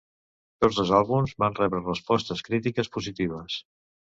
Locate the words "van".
1.45-1.57